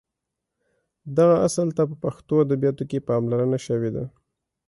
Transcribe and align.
دغه 1.17 1.35
اصل 1.47 1.67
ته 1.77 1.83
په 1.89 1.95
پښتو 2.03 2.33
ادبیاتو 2.45 2.83
کې 2.89 3.05
پاملرنه 3.07 3.57
شوې 3.65 3.89
ده. 3.95 4.05